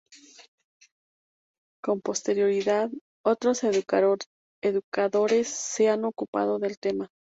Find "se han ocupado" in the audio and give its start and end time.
5.47-6.57